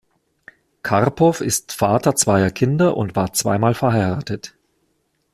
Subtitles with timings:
[0.81, 4.55] Karpow ist Vater zweier Kinder und war zwei Mal verheiratet.